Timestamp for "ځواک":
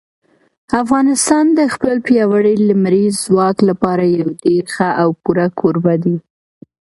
3.25-3.57